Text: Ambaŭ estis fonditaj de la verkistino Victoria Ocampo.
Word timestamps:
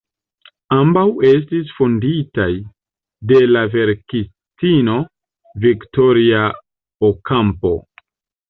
Ambaŭ 0.75 1.01
estis 1.31 1.73
fonditaj 1.79 2.47
de 3.33 3.39
la 3.51 3.63
verkistino 3.75 4.97
Victoria 5.67 6.45
Ocampo. 7.13 7.77